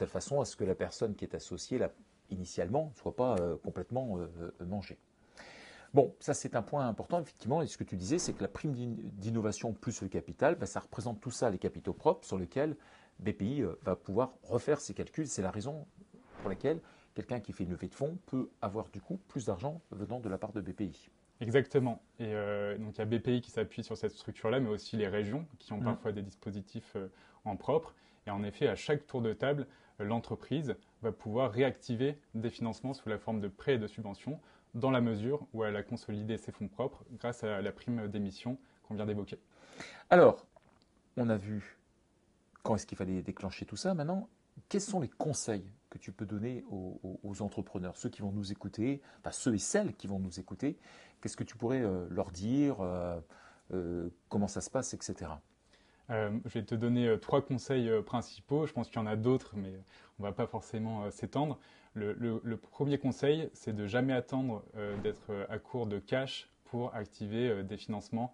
telle 0.00 0.09
façon 0.09 0.40
à 0.40 0.47
ce 0.47 0.57
que 0.57 0.64
la 0.64 0.75
personne 0.75 1.14
qui 1.14 1.26
est 1.26 1.35
associée 1.35 1.76
là, 1.76 1.90
initialement 2.30 2.90
ne 2.95 2.99
soit 2.99 3.14
pas 3.14 3.37
euh, 3.38 3.59
complètement 3.59 4.16
euh, 4.16 4.26
euh, 4.40 4.64
mangée. 4.64 4.99
Bon, 5.92 6.14
ça 6.21 6.33
c'est 6.33 6.57
un 6.57 6.62
point 6.62 6.88
important, 6.88 7.21
effectivement, 7.21 7.61
et 7.61 7.66
ce 7.66 7.76
que 7.76 7.85
tu 7.85 7.97
disais, 7.97 8.19
c'est 8.19 8.33
que 8.33 8.40
la 8.40 8.49
prime 8.49 8.73
d'innovation 8.73 9.75
plus 9.75 10.00
le 10.00 10.09
capital, 10.09 10.54
ben, 10.54 10.64
ça 10.64 10.80
représente 10.80 11.21
tout 11.21 11.30
ça, 11.30 11.50
les 11.50 11.59
capitaux 11.59 11.92
propres, 11.92 12.25
sur 12.26 12.38
lesquels 12.38 12.76
BPI 13.19 13.64
va 13.83 13.95
pouvoir 13.95 14.33
refaire 14.42 14.80
ses 14.80 14.95
calculs. 14.95 15.26
C'est 15.26 15.42
la 15.42 15.50
raison 15.50 15.87
pour 16.40 16.49
laquelle 16.49 16.80
quelqu'un 17.14 17.40
qui 17.40 17.52
fait 17.52 17.64
une 17.64 17.71
levée 17.71 17.88
de 17.88 17.95
fonds 17.95 18.16
peut 18.26 18.49
avoir 18.62 18.88
du 18.88 19.02
coup 19.02 19.19
plus 19.28 19.47
d'argent 19.47 19.83
venant 19.90 20.21
de 20.21 20.28
la 20.30 20.38
part 20.38 20.52
de 20.52 20.62
BPI. 20.62 21.11
Exactement. 21.40 22.00
Et 22.21 22.33
donc 22.78 22.97
il 22.97 22.99
y 22.99 23.02
a 23.02 23.04
BPI 23.04 23.40
qui 23.40 23.50
s'appuie 23.50 23.83
sur 23.83 23.99
cette 23.99 24.12
structure-là, 24.12 24.61
mais 24.61 24.71
aussi 24.71 24.97
les 24.97 25.09
régions 25.09 25.45
qui 25.59 25.73
ont 25.73 25.80
mmh. 25.80 25.85
parfois 25.85 26.12
des 26.12 26.23
dispositifs 26.23 26.97
en 27.45 27.57
propre. 27.57 27.95
Et 28.30 28.32
en 28.32 28.44
effet, 28.44 28.68
à 28.68 28.76
chaque 28.76 29.08
tour 29.08 29.22
de 29.22 29.32
table, 29.32 29.66
l'entreprise 29.99 30.76
va 31.02 31.10
pouvoir 31.10 31.50
réactiver 31.50 32.16
des 32.37 32.49
financements 32.49 32.94
sous 32.94 33.08
la 33.08 33.18
forme 33.18 33.40
de 33.40 33.49
prêts 33.49 33.75
et 33.75 33.78
de 33.78 33.88
subventions 33.88 34.38
dans 34.75 34.92
la 34.92 35.00
mesure 35.00 35.49
où 35.52 35.64
elle 35.64 35.75
a 35.75 35.82
consolidé 35.82 36.38
ses 36.38 36.52
fonds 36.52 36.68
propres 36.68 37.04
grâce 37.18 37.42
à 37.42 37.60
la 37.60 37.72
prime 37.72 38.06
d'émission 38.06 38.56
qu'on 38.84 38.94
vient 38.94 39.04
d'évoquer. 39.04 39.40
Alors, 40.10 40.46
on 41.16 41.28
a 41.28 41.37
vu 41.37 41.80
quand 42.62 42.76
est-ce 42.76 42.87
qu'il 42.87 42.96
fallait 42.96 43.20
déclencher 43.20 43.66
tout 43.66 43.75
ça. 43.75 43.94
Maintenant, 43.94 44.28
quels 44.68 44.80
sont 44.80 45.00
les 45.00 45.08
conseils 45.08 45.68
que 45.88 45.99
tu 45.99 46.12
peux 46.12 46.25
donner 46.26 46.62
aux, 46.70 47.42
entrepreneurs, 47.42 47.96
ceux 47.96 48.10
qui 48.10 48.22
vont 48.22 48.30
nous 48.30 48.52
écouter, 48.52 49.02
enfin 49.18 49.32
ceux 49.32 49.56
et 49.56 49.58
celles 49.58 49.96
qui 49.96 50.06
vont 50.06 50.20
nous 50.20 50.38
écouter? 50.38 50.78
Qu'est-ce 51.20 51.37
que 51.37 51.42
tu 51.42 51.56
pourrais 51.56 51.80
euh, 51.80 52.06
leur 52.10 52.30
dire 52.30 52.80
euh, 52.80 53.18
euh, 53.72 54.08
Comment 54.28 54.46
ça 54.46 54.60
se 54.60 54.70
passe, 54.70 54.94
etc. 54.94 55.32
euh, 56.10 56.30
je 56.44 56.58
vais 56.58 56.64
te 56.64 56.74
donner 56.74 57.08
euh, 57.08 57.16
trois 57.16 57.42
conseils 57.42 57.88
euh, 57.88 58.02
principaux. 58.02 58.66
Je 58.66 58.72
pense 58.72 58.88
qu'il 58.88 58.96
y 58.96 59.02
en 59.02 59.06
a 59.06 59.16
d'autres, 59.16 59.54
mais 59.56 59.72
on 60.18 60.22
ne 60.22 60.28
va 60.28 60.32
pas 60.32 60.46
forcément 60.46 61.10
s'étendre. 61.10 61.58
Le, 61.94 62.56
premier 62.56 62.98
conseil, 62.98 63.50
c'est 63.52 63.74
de 63.74 63.86
jamais 63.86 64.12
attendre 64.12 64.62
d'être 65.02 65.32
à 65.48 65.58
court 65.58 65.86
de 65.86 65.98
cash 65.98 66.48
pour 66.66 66.94
activer 66.94 67.64
des 67.64 67.76
financements 67.76 68.32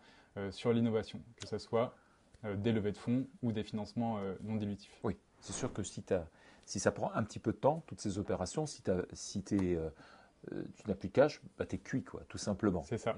sur 0.50 0.72
l'innovation, 0.74 1.22
que 1.36 1.46
ce 1.46 1.56
soit 1.56 1.94
des 2.56 2.72
levées 2.72 2.92
de 2.92 2.98
fonds 2.98 3.26
ou 3.42 3.52
des 3.52 3.62
financements 3.62 4.20
non 4.42 4.56
dilutifs. 4.56 5.00
Oui, 5.04 5.16
c'est 5.40 5.54
sûr 5.54 5.72
que 5.72 5.82
si, 5.82 6.04
si, 6.66 6.80
ça 6.80 6.92
prend 6.92 7.10
un 7.14 7.22
petit 7.22 7.38
peu 7.38 7.52
de 7.52 7.56
temps, 7.56 7.82
toutes 7.86 8.00
ces 8.00 8.18
opérations, 8.18 8.66
si, 8.66 8.82
si 9.14 9.42
tu 9.42 9.78
n'as 10.86 10.94
plus 10.94 11.08
de 11.08 11.14
cash, 11.14 11.40
bah, 11.56 11.64
tu 11.64 11.76
es 11.76 11.78
cuit, 11.78 12.02
quoi, 12.02 12.22
tout 12.28 12.38
simplement. 12.38 12.82
C'est 12.82 12.98
ça 12.98 13.16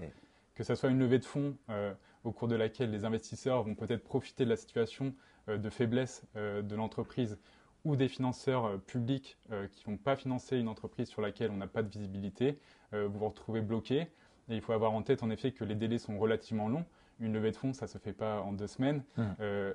que 0.58 0.64
ce 0.64 0.74
soit 0.74 0.90
une 0.90 0.98
levée 0.98 1.20
de 1.20 1.24
fonds 1.24 1.56
euh, 1.70 1.94
au 2.24 2.32
cours 2.32 2.48
de 2.48 2.56
laquelle 2.56 2.90
les 2.90 3.04
investisseurs 3.04 3.62
vont 3.62 3.74
peut-être 3.74 4.04
profiter 4.04 4.44
de 4.44 4.50
la 4.50 4.56
situation 4.56 5.14
euh, 5.48 5.58
de 5.58 5.70
faiblesse 5.70 6.24
euh, 6.36 6.62
de 6.62 6.74
l'entreprise 6.74 7.38
ou 7.84 7.96
des 7.96 8.08
financeurs 8.08 8.80
publics 8.82 9.38
qui 9.70 9.84
ne 9.86 9.92
vont 9.92 9.96
pas 9.98 10.16
financer 10.16 10.58
une 10.58 10.66
entreprise 10.66 11.08
sur 11.08 11.22
laquelle 11.22 11.52
on 11.52 11.56
n'a 11.56 11.68
pas 11.68 11.84
de 11.84 11.88
visibilité, 11.88 12.58
vous 12.92 13.08
vous 13.08 13.28
retrouvez 13.28 13.60
bloqué. 13.60 14.08
Et 14.48 14.56
il 14.56 14.60
faut 14.60 14.72
avoir 14.72 14.92
en 14.92 15.02
tête 15.02 15.22
en 15.22 15.30
effet 15.30 15.52
que 15.52 15.62
les 15.62 15.76
délais 15.76 15.98
sont 15.98 16.18
relativement 16.18 16.68
longs. 16.68 16.84
Une 17.20 17.32
levée 17.32 17.52
de 17.52 17.56
fonds, 17.56 17.72
ça 17.72 17.86
ne 17.86 17.90
se 17.90 17.98
fait 17.98 18.12
pas 18.12 18.42
en 18.42 18.52
deux 18.52 18.66
semaines. 18.66 19.04
Mmh. 19.16 19.22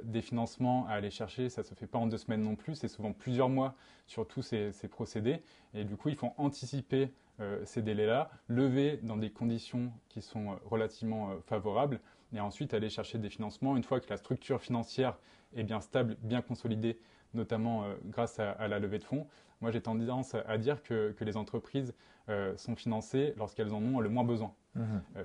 des 0.03 0.21
financements 0.21 0.85
à 0.87 0.91
aller 0.91 1.11
chercher, 1.11 1.47
ça 1.47 1.61
ne 1.61 1.65
se 1.65 1.75
fait 1.75 1.87
pas 1.87 1.97
en 1.97 2.05
deux 2.05 2.17
semaines 2.17 2.43
non 2.43 2.57
plus. 2.57 2.75
C'est 2.75 2.89
souvent 2.89 3.13
plusieurs 3.13 3.49
mois 3.49 3.73
sur 4.05 4.27
tous 4.27 4.41
ces, 4.41 4.73
ces, 4.73 4.89
procédés. 4.89 5.41
Et 5.73 5.85
du 5.85 5.95
coup, 5.95 6.09
il 6.09 6.15
faut 6.15 6.33
anticiper 6.37 7.13
euh, 7.39 7.59
ces 7.65 7.81
délais-là, 7.81 8.29
lever 8.47 8.99
dans 9.01 9.17
des 9.17 9.31
conditions 9.31 9.91
qui 10.07 10.21
sont 10.21 10.51
euh, 10.51 10.55
relativement 10.65 11.31
euh, 11.31 11.39
favorables, 11.47 11.99
et 12.33 12.39
ensuite 12.39 12.73
aller 12.73 12.89
chercher 12.89 13.17
des 13.17 13.29
financements 13.29 13.77
une 13.77 13.83
fois 13.83 13.99
que 13.99 14.09
la 14.09 14.17
structure 14.17 14.61
financière 14.61 15.17
est 15.55 15.63
bien 15.63 15.81
stable, 15.81 16.17
bien 16.21 16.41
consolidée, 16.41 16.99
notamment 17.33 17.85
grâce 18.05 18.39
à, 18.39 18.67
la 18.67 18.79
levée 18.79 18.99
de 18.99 19.03
fonds. 19.03 19.27
Moi, 19.61 19.71
j'ai 19.71 19.81
tendance 19.81 20.35
à 20.35 20.57
dire 20.57 20.83
que, 20.83 21.15
les 21.21 21.37
entreprises 21.37 21.93
sont 22.57 22.75
financées 22.75 23.33
lorsqu'elles 23.37 23.73
en 23.73 23.83
ont 23.83 23.99
le 23.99 24.09
moins 24.09 24.23
besoin. 24.23 24.53
Mmh. 24.75 24.81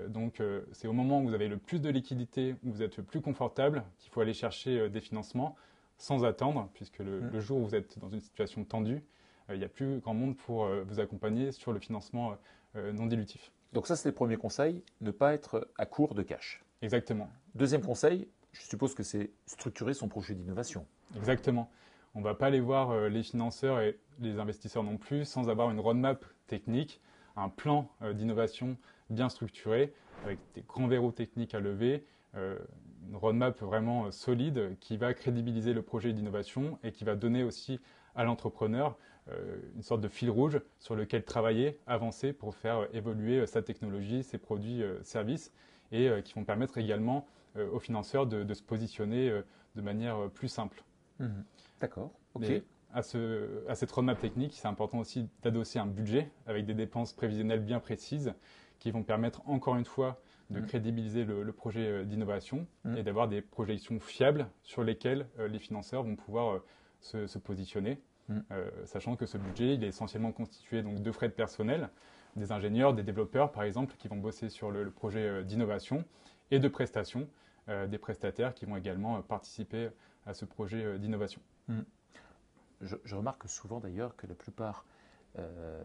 donc, 0.09 0.43
c'est 0.73 0.89
au 0.89 0.93
moment 0.93 1.21
où 1.21 1.29
vous 1.29 1.35
avez 1.35 1.49
le 1.49 1.57
plus 1.59 1.81
de 1.81 1.89
liquidité, 1.89 2.55
où 2.65 2.73
vous 2.73 2.83
êtes 2.83 2.97
le 2.97 3.03
plus 3.03 3.21
confortable, 3.21 3.85
qu'il 3.99 4.11
faut 4.11 4.21
aller 4.21 4.35
chercher 4.35 4.89
des 4.89 5.01
financements 5.01 5.57
sans 5.99 6.25
attendre, 6.25 6.71
puisque 6.75 6.99
le, 6.99 7.21
mmh. 7.21 7.31
le, 7.33 7.41
jour 7.41 7.59
où 7.59 7.67
vous 7.67 7.75
êtes 7.75 7.99
dans 7.99 8.09
une 8.09 8.21
situation 8.21 8.65
tendue, 8.65 9.03
euh, 9.51 9.55
il 9.55 9.59
n'y 9.59 9.65
a 9.65 9.69
plus 9.69 9.99
grand 9.99 10.15
monde 10.15 10.37
pour 10.37 10.65
euh, 10.65 10.85
vous 10.87 11.01
accompagner 11.01 11.53
sur 11.53 11.73
le 11.73 11.81
financement 11.81 12.37
euh, 12.77 12.93
non 12.93 13.07
dilutif. 13.07 13.53
Donc 13.73 13.87
ça, 13.87 13.97
c'est 13.97 14.09
le 14.09 14.15
premier 14.15 14.37
conseil, 14.37 14.83
ne 15.01 15.11
pas 15.11 15.35
être 15.35 15.69
à 15.77 15.87
court 15.87 16.15
de 16.15 16.23
cash. 16.23 16.65
Exactement. 16.83 17.29
Deuxième 17.55 17.83
conseil, 17.83 18.29
je 18.53 18.63
suppose 18.63 18.95
que 18.95 19.03
c'est 19.03 19.31
structurer 19.47 19.95
son 19.95 20.09
projet 20.09 20.35
d'innovation. 20.35 20.87
Exactement. 21.17 21.71
On 22.15 22.21
ne 22.21 22.25
va 22.25 22.35
pas 22.35 22.47
aller 22.47 22.61
voir 22.61 23.09
les 23.09 23.23
financeurs 23.23 23.81
et 23.81 23.99
les 24.21 24.39
investisseurs 24.39 24.83
non 24.83 24.97
plus 24.97 25.25
sans 25.25 25.49
avoir 25.49 25.71
une 25.71 25.81
roadmap 25.81 26.25
technique, 26.47 27.01
un 27.37 27.49
plan 27.49 27.91
d'innovation 28.15 28.77
bien 29.11 29.29
structuré, 29.29 29.93
avec 30.25 30.39
des 30.55 30.63
grands 30.63 30.89
verrous 30.89 31.13
techniques 31.13 31.55
à 31.55 31.61
lever, 31.61 32.05
une 32.35 33.15
roadmap 33.17 33.61
vraiment 33.61 34.11
solide 34.11 34.77
qui 34.81 34.97
va 34.97 35.15
crédibiliser 35.15 35.75
le 35.75 35.83
projet 35.83 36.13
d'innovation 36.13 36.79
et 36.83 36.93
qui 36.93 37.05
va 37.05 37.15
donner 37.15 37.45
aussi 37.45 37.79
à 38.15 38.25
l'entrepreneur 38.25 38.99
euh, 39.31 39.57
une 39.77 39.83
sorte 39.83 40.01
de 40.01 40.09
fil 40.09 40.31
rouge 40.31 40.61
sur 40.79 40.95
lequel 40.95 41.23
travailler, 41.25 41.79
avancer 41.87 42.33
pour 42.33 42.55
faire 42.55 42.89
évoluer 42.95 43.41
euh, 43.41 43.47
sa 43.47 43.63
technologie, 43.63 44.23
ses 44.23 44.39
produits, 44.39 44.83
euh, 44.83 45.03
services, 45.03 45.53
et 45.93 46.11
qui 46.25 46.35
vont 46.35 46.45
permettre 46.45 46.79
également 46.79 47.27
aux 47.73 47.79
financeurs 47.79 48.27
de, 48.27 48.55
se 48.55 48.63
positionner 48.63 49.33
de 49.75 49.83
manière 49.83 50.31
plus 50.31 50.49
simple. 50.49 50.85
Mmh. 51.19 51.27
D'accord. 51.81 52.13
Ok. 52.35 52.45
à, 52.93 53.03
ce, 53.03 53.67
à, 53.69 53.75
cette 53.75 53.91
roadmap 53.91 54.19
technique, 54.21 54.55
c'est 54.55 54.69
important 54.69 54.99
aussi 54.99 55.29
d'adosser 55.43 55.79
un 55.79 55.87
budget 55.87 56.31
avec 56.47 56.67
des 56.67 56.75
dépenses 56.75 57.13
prévisionnelles 57.13 57.65
bien 57.65 57.81
précises 57.81 58.35
qui 58.79 58.91
vont 58.91 59.03
permettre 59.03 59.43
encore 59.49 59.77
une 59.77 59.85
fois 59.85 60.21
de 60.51 60.61
mmh. 60.61 60.67
crédibiliser 60.67 61.25
le, 61.25 61.53
projet 61.53 62.05
d'innovation 62.05 62.67
mmh. 62.85 62.97
et 62.97 63.03
d'avoir 63.03 63.29
des 63.29 63.41
projections 63.41 63.99
fiables 63.99 64.47
sur 64.63 64.85
lesquelles 64.85 65.27
les 65.49 65.59
financeurs 65.59 66.03
vont 66.05 66.17
pouvoir 66.17 66.61
se, 67.01 67.39
positionner. 67.39 68.01
Mm. 68.29 68.39
Euh, 68.53 68.71
sachant 68.85 69.17
que 69.17 69.27
ce 69.27 69.39
budget 69.39 69.75
il 69.75 69.85
est 69.85 69.89
essentiellement 69.89 70.33
constitué 70.33 70.83
donc, 70.83 71.03
de 71.03 71.13
frais 71.13 71.29
de 71.29 71.35
personnel, 71.35 71.89
des 72.37 72.53
ingénieurs, 72.53 72.95
des 72.95 73.03
développeurs 73.03 73.53
par 73.53 73.63
exemple, 73.63 73.95
qui 73.99 74.09
vont 74.09 74.17
bosser 74.17 74.49
sur 74.49 74.71
le, 74.71 74.91
projet 74.91 75.27
euh, 75.27 75.43
d'innovation, 75.43 76.05
et 76.51 76.59
de 76.59 76.69
prestations, 76.69 77.29
euh, 77.69 77.87
des 77.87 77.99
prestataires 77.99 78.55
qui 78.55 78.65
vont 78.65 78.77
également 78.77 79.21
participer 79.23 79.91
à 80.27 80.35
ce 80.35 80.45
projet 80.45 80.99
d'innovation. 80.99 81.41
Mm. 81.69 81.81
Je, 82.81 83.15
remarque 83.15 83.49
souvent 83.49 83.81
d'ailleurs 83.81 84.17
que 84.17 84.27
la 84.27 84.35
plupart 84.35 84.85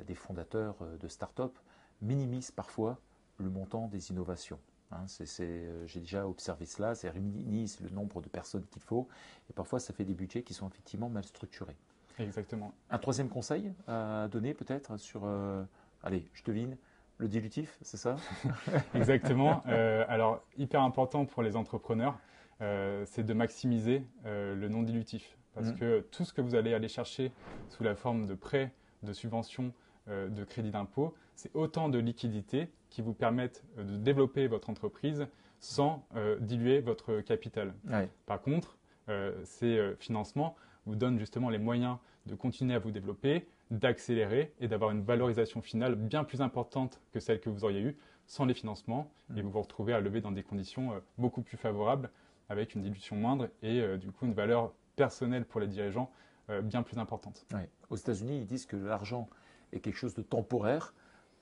des 0.07 0.15
fondateurs 0.15 0.77
de 0.99 1.07
start-up 1.07 1.59
minimisent 2.01 2.49
parfois 2.49 2.97
le 3.37 3.49
montant 3.49 3.87
des 3.87 4.09
innovations. 4.09 4.59
Hein. 4.91 5.05
J'ai 5.85 5.99
déjà 5.99 6.27
observé 6.27 6.65
cela, 6.65 6.95
c'est 6.95 7.13
minimise 7.13 7.79
le 7.81 7.89
nombre 7.89 8.21
de 8.21 8.29
personnes 8.29 8.65
qu'il 8.67 8.81
faut, 8.81 9.07
et 9.49 9.53
parfois 9.53 9.79
ça 9.79 9.93
fait 9.93 10.05
des 10.05 10.13
budgets 10.13 10.43
qui 10.43 10.53
sont 10.53 10.67
effectivement 10.69 11.09
mal 11.09 11.23
structurés. 11.23 11.77
Exactement. 12.19 12.73
Un 12.89 12.99
troisième 12.99 13.29
conseil 13.29 13.73
à 13.87 14.27
donner 14.31 14.53
peut-être 14.53 14.97
sur, 14.97 15.21
euh, 15.25 15.63
allez, 16.03 16.25
je 16.33 16.43
devine, 16.43 16.77
le 17.17 17.27
dilutif, 17.27 17.77
c'est 17.81 17.97
ça 17.97 18.17
Exactement. 18.95 19.63
Euh, 19.67 20.05
alors, 20.07 20.41
hyper 20.57 20.81
important 20.81 21.25
pour 21.25 21.43
les 21.43 21.55
entrepreneurs, 21.55 22.17
euh, 22.61 23.03
c'est 23.05 23.23
de 23.23 23.33
maximiser 23.33 24.03
le 24.25 24.67
non 24.67 24.83
dilutif. 24.83 25.37
Parce 25.53 25.69
mmh. 25.69 25.75
que 25.75 25.99
tout 26.11 26.25
ce 26.25 26.33
que 26.33 26.41
vous 26.41 26.55
allez 26.55 26.73
aller 26.73 26.87
chercher 26.87 27.31
sous 27.69 27.83
la 27.83 27.95
forme 27.95 28.25
de 28.25 28.33
prêts, 28.33 28.71
de 29.03 29.13
subventions, 29.13 29.73
de 30.07 30.43
crédits 30.43 30.71
d'impôt, 30.71 31.13
c'est 31.35 31.55
autant 31.55 31.87
de 31.87 31.97
liquidités 31.97 32.69
qui 32.89 33.01
vous 33.01 33.13
permettent 33.13 33.63
de 33.77 33.95
développer 33.95 34.47
votre 34.47 34.69
entreprise 34.69 35.27
sans 35.59 36.05
diluer 36.39 36.81
votre 36.81 37.21
capital. 37.21 37.73
Par 38.25 38.41
contre, 38.41 38.77
ces 39.43 39.93
financements 39.99 40.55
vous 40.85 40.95
donne 40.95 41.19
justement 41.19 41.49
les 41.49 41.59
moyens 41.59 41.97
de 42.25 42.35
continuer 42.35 42.73
à 42.73 42.79
vous 42.79 42.91
développer, 42.91 43.47
d'accélérer 43.73 44.53
et 44.59 44.67
d'avoir 44.67 44.91
une 44.91 45.01
valorisation 45.01 45.61
finale 45.61 45.95
bien 45.95 46.23
plus 46.23 46.41
importante 46.41 47.01
que 47.11 47.19
celle 47.19 47.39
que 47.39 47.49
vous 47.49 47.65
auriez 47.65 47.81
eue 47.81 47.97
sans 48.27 48.45
les 48.45 48.53
financements 48.53 49.11
et 49.35 49.41
mm. 49.41 49.45
vous 49.45 49.51
vous 49.51 49.61
retrouvez 49.61 49.93
à 49.93 49.99
lever 49.99 50.21
dans 50.21 50.31
des 50.31 50.43
conditions 50.43 50.93
euh, 50.93 50.99
beaucoup 51.17 51.41
plus 51.41 51.57
favorables 51.57 52.11
avec 52.49 52.75
une 52.75 52.83
dilution 52.83 53.15
moindre 53.15 53.49
et 53.63 53.81
euh, 53.81 53.97
du 53.97 54.11
coup 54.11 54.25
une 54.25 54.33
valeur 54.33 54.73
personnelle 54.95 55.43
pour 55.43 55.59
les 55.59 55.67
dirigeants 55.67 56.11
euh, 56.49 56.61
bien 56.61 56.83
plus 56.83 56.99
importante. 56.99 57.47
Aux 57.89 57.95
États-Unis, 57.95 58.41
ils 58.41 58.45
disent 58.45 58.67
que 58.67 58.75
l'argent 58.75 59.27
est 59.71 59.79
quelque 59.79 59.97
chose 59.97 60.13
de 60.13 60.21
temporaire 60.21 60.93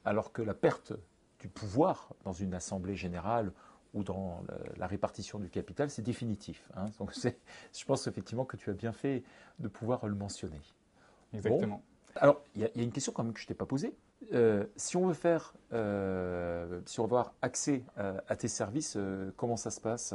alors 0.06 0.32
que 0.32 0.42
la 0.42 0.54
perte 0.54 0.94
du 1.40 1.50
pouvoir 1.50 2.14
dans 2.24 2.34
une 2.34 2.54
assemblée 2.54 2.96
générale 2.96 3.52
ou 3.94 4.04
dans 4.04 4.42
la 4.78 4.88
répartition 4.88 5.38
du 5.38 5.50
capital, 5.50 5.90
c'est 5.90 6.02
définitif. 6.02 6.70
Hein. 6.76 6.86
Donc 6.98 7.14
je 7.14 7.86
pense 7.86 8.08
effectivement 8.08 8.46
que 8.46 8.56
tu 8.56 8.70
as 8.70 8.74
bien 8.74 8.94
fait 8.94 9.24
de 9.60 9.68
pouvoir 9.68 10.08
le 10.08 10.16
mentionner. 10.16 10.62
Exactement. 11.34 11.84
Alors, 12.16 12.42
il 12.56 12.62
y, 12.62 12.66
a 12.66 12.70
une 12.76 12.92
question 12.92 13.12
quand 13.12 13.24
même 13.24 13.34
que 13.34 13.40
je 13.40 13.46
ne 13.46 13.48
t'ai 13.48 13.54
pas 13.54 13.66
posée. 13.66 13.96
Euh, 14.34 14.66
si 14.76 14.98
on 14.98 15.08
veut 15.08 15.14
faire, 15.14 15.54
euh, 15.74 16.82
si 16.86 17.00
on 17.00 17.04
veut 17.04 17.12
avoir 17.12 17.34
accès 17.42 17.84
à, 17.96 18.36
tes 18.36 18.48
services, 18.48 18.96
euh, 18.98 19.32
comment 19.38 19.58
ça 19.58 19.72
se 19.72 19.82
passe? 19.82 20.14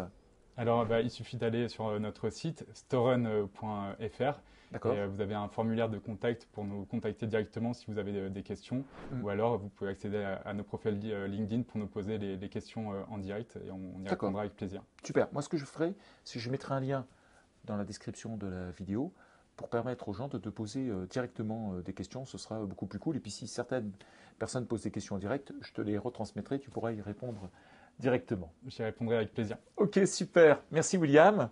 Alors, 0.56 0.86
bah, 0.86 1.00
il 1.00 1.10
suffit 1.10 1.36
d'aller 1.36 1.68
sur 1.68 1.98
notre 2.00 2.30
site 2.30 2.64
storen.fr 2.72 4.40
euh, 4.84 5.08
vous 5.08 5.20
avez 5.20 5.34
un 5.34 5.48
formulaire 5.48 5.88
de 5.88 5.98
contact 5.98 6.46
pour 6.52 6.64
nous 6.64 6.84
contacter 6.84 7.26
directement 7.26 7.72
si 7.72 7.86
vous 7.88 7.98
avez 7.98 8.30
des, 8.30 8.42
questions. 8.42 8.84
Mm. 9.12 9.22
Ou 9.22 9.28
alors, 9.28 9.58
vous 9.58 9.68
pouvez 9.68 9.90
accéder 9.90 10.22
à, 10.44 10.52
nos 10.54 10.64
profils 10.64 10.98
euh, 11.04 11.26
LinkedIn 11.26 11.62
pour 11.62 11.78
nous 11.78 11.86
poser 11.86 12.18
les, 12.18 12.48
questions 12.48 12.92
euh, 12.92 13.02
en 13.08 13.18
direct 13.18 13.58
et 13.64 13.70
on, 13.70 14.04
y 14.04 14.08
répondra 14.08 14.42
avec 14.42 14.56
plaisir. 14.56 14.82
Super. 15.02 15.28
Moi, 15.32 15.42
ce 15.42 15.48
que 15.48 15.56
je 15.56 15.64
ferai, 15.64 15.94
c'est 16.24 16.38
que 16.38 16.44
je 16.44 16.50
mettrai 16.50 16.74
un 16.74 16.80
lien 16.80 17.06
dans 17.64 17.76
la 17.76 17.84
description 17.84 18.36
de 18.36 18.46
la 18.46 18.70
vidéo 18.70 19.12
pour 19.56 19.68
permettre 19.68 20.08
aux 20.08 20.12
gens 20.12 20.28
de 20.28 20.38
te 20.38 20.48
poser 20.48 20.90
directement 21.10 21.74
des 21.84 21.92
questions. 21.92 22.24
Ce 22.24 22.38
sera 22.38 22.64
beaucoup 22.64 22.86
plus 22.86 22.98
cool. 22.98 23.16
Et 23.16 23.20
puis, 23.20 23.30
si 23.30 23.46
certaines 23.46 23.90
personnes 24.38 24.66
posent 24.66 24.82
des 24.82 24.90
questions 24.90 25.16
en 25.16 25.18
direct, 25.18 25.52
je 25.62 25.72
te 25.72 25.80
les 25.80 25.98
retransmettrai. 25.98 26.58
Tu 26.58 26.70
pourras 26.70 26.92
y 26.92 27.00
répondre 27.00 27.48
directement. 27.98 28.52
J'y 28.66 28.82
répondrai 28.82 29.16
avec 29.16 29.32
plaisir. 29.32 29.56
Ok, 29.76 30.00
super. 30.06 30.62
Merci, 30.70 30.96
William. 30.96 31.48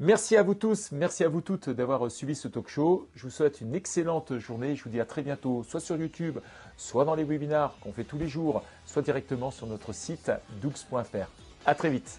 Merci 0.00 0.36
à 0.36 0.42
vous 0.42 0.54
tous, 0.54 0.90
merci 0.90 1.22
à 1.22 1.28
vous 1.28 1.42
toutes 1.42 1.70
d'avoir 1.70 2.10
suivi 2.10 2.34
ce 2.34 2.48
talk 2.48 2.66
show. 2.66 3.08
Je 3.14 3.22
vous 3.22 3.30
souhaite 3.30 3.60
une 3.60 3.74
excellente 3.74 4.36
journée. 4.38 4.74
Je 4.74 4.82
vous 4.82 4.90
dis 4.90 4.98
à 4.98 5.04
très 5.04 5.22
bientôt, 5.22 5.62
soit 5.62 5.78
sur 5.80 5.96
YouTube, 5.96 6.38
soit 6.76 7.04
dans 7.04 7.14
les 7.14 7.24
webinars 7.24 7.78
qu'on 7.80 7.92
fait 7.92 8.02
tous 8.02 8.18
les 8.18 8.26
jours, 8.26 8.64
soit 8.84 9.02
directement 9.02 9.50
sur 9.50 9.66
notre 9.66 9.92
site 9.92 10.32
dux.fr. 10.60 11.30
À 11.66 11.74
très 11.74 11.90
vite. 11.90 12.18